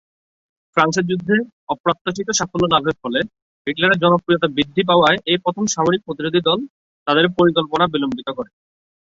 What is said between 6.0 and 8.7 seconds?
প্রতিরোধী দল তাদের পরিকল্পনা বিলম্বিত করে।